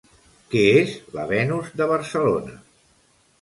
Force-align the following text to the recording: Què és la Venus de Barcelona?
Què 0.53 0.63
és 0.77 0.95
la 1.17 1.25
Venus 1.33 1.69
de 1.83 1.87
Barcelona? 1.93 2.57